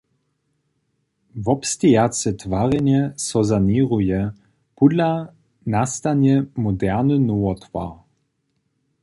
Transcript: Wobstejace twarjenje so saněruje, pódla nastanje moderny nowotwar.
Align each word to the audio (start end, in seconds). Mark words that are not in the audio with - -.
Wobstejace 1.45 2.29
twarjenje 2.43 3.01
so 3.25 3.39
saněruje, 3.49 4.19
pódla 4.75 5.11
nastanje 5.73 6.35
moderny 6.63 7.15
nowotwar. 7.29 7.91